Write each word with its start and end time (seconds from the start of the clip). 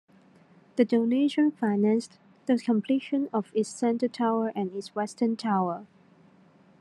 The 0.77 0.83
donation 0.85 1.51
financed 1.51 2.17
the 2.47 2.57
completion 2.57 3.29
of 3.31 3.51
its 3.53 3.69
central 3.69 4.09
tower 4.09 4.51
and 4.55 4.71
its 4.73 4.95
western 4.95 5.35
tower. 5.35 5.85